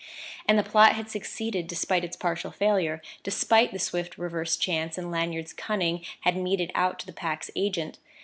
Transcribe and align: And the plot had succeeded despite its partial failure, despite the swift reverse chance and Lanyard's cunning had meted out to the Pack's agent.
And 0.47 0.57
the 0.57 0.63
plot 0.63 0.93
had 0.93 1.11
succeeded 1.11 1.67
despite 1.67 2.03
its 2.03 2.17
partial 2.17 2.49
failure, 2.49 3.03
despite 3.21 3.71
the 3.71 3.77
swift 3.77 4.17
reverse 4.17 4.57
chance 4.57 4.97
and 4.97 5.11
Lanyard's 5.11 5.53
cunning 5.53 6.03
had 6.21 6.35
meted 6.35 6.71
out 6.73 6.97
to 6.97 7.05
the 7.05 7.13
Pack's 7.13 7.51
agent. 7.55 7.99